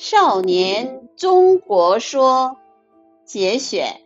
[0.00, 2.56] 少年中国说》
[3.28, 4.00] 节选，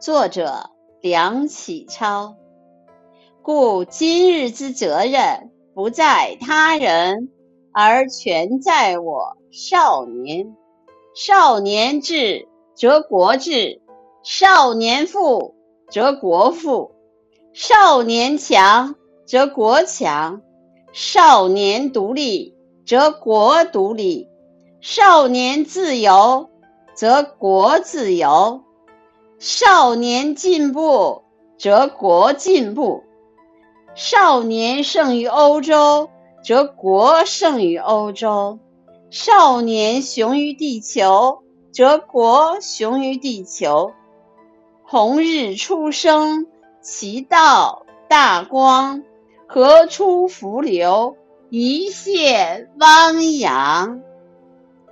[0.00, 0.70] 作者
[1.02, 2.34] 梁启超。
[3.42, 7.28] 故今日之责任，不在他人，
[7.74, 10.56] 而全在我少年。
[11.14, 13.82] 少年智，则国智；
[14.22, 15.54] 少年富，
[15.90, 16.92] 则国富；
[17.52, 18.94] 少年强，
[19.26, 20.40] 则国强；
[20.94, 22.56] 少年独立，
[22.86, 24.30] 则国独立。
[24.86, 26.50] 少年自由，
[26.92, 28.60] 则国自由；
[29.38, 31.22] 少年进步，
[31.56, 33.02] 则国进步；
[33.94, 36.10] 少年胜于欧洲，
[36.44, 38.58] 则国胜于欧洲；
[39.08, 41.38] 少年雄于地球，
[41.72, 43.94] 则国雄于地球。
[44.82, 46.46] 红日初升，
[46.82, 49.00] 其道大光；
[49.48, 51.16] 河出伏流，
[51.48, 54.02] 一泻汪洋。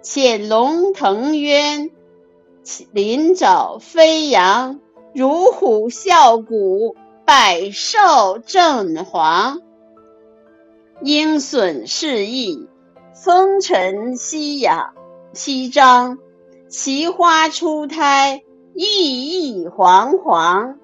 [0.02, 1.92] 潜龙腾渊，
[2.90, 4.80] 鳞爪飞扬，
[5.14, 9.60] 乳虎啸谷，百兽震惶。
[11.02, 12.68] 鹰隼试翼，
[13.14, 14.92] 风尘息扬
[15.34, 16.18] 息张，
[16.68, 18.42] 奇花初胎，
[18.74, 20.80] 熠熠煌煌。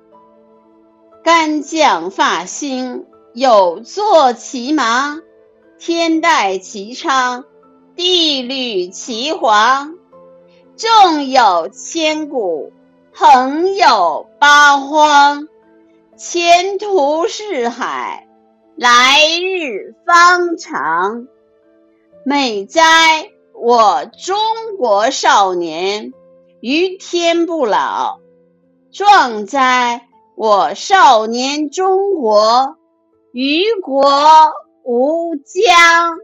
[1.25, 5.23] 干将发硎，有作其芒；
[5.77, 7.47] 天戴其昌。
[7.99, 9.97] 地履其黄，
[10.77, 12.73] 纵有千古，
[13.13, 15.49] 横有八荒。
[16.17, 18.29] 前途似海，
[18.77, 21.27] 来日方长。
[22.25, 24.37] 美哉，我中
[24.77, 26.13] 国少年，
[26.61, 28.21] 于天不老；
[28.93, 32.77] 壮哉，我少年中国，
[33.33, 34.09] 于国
[34.85, 36.17] 无疆。